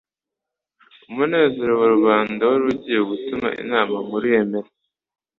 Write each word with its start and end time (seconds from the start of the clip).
Umunezero 1.09 1.71
wa 1.81 1.87
rubanda 1.93 2.41
wari 2.49 2.63
ugiye 2.71 2.99
gutuma 3.09 3.47
inama 3.61 3.95
nkuru 4.05 4.25
yemera 4.33 4.69